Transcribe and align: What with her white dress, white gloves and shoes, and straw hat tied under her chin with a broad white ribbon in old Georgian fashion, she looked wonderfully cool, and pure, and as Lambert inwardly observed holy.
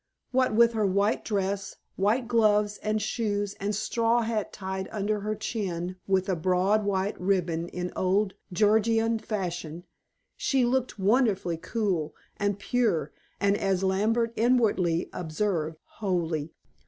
What 0.31 0.55
with 0.55 0.73
her 0.73 0.87
white 0.87 1.23
dress, 1.23 1.75
white 1.95 2.27
gloves 2.27 2.79
and 2.81 2.99
shoes, 2.99 3.53
and 3.59 3.75
straw 3.75 4.23
hat 4.23 4.51
tied 4.51 4.89
under 4.91 5.19
her 5.19 5.35
chin 5.35 5.95
with 6.07 6.27
a 6.27 6.35
broad 6.35 6.83
white 6.83 7.21
ribbon 7.21 7.67
in 7.67 7.93
old 7.95 8.33
Georgian 8.51 9.19
fashion, 9.19 9.83
she 10.35 10.65
looked 10.65 10.97
wonderfully 10.97 11.57
cool, 11.57 12.15
and 12.37 12.57
pure, 12.57 13.11
and 13.39 13.55
as 13.55 13.83
Lambert 13.83 14.33
inwardly 14.35 15.07
observed 15.13 15.77
holy. 15.83 16.51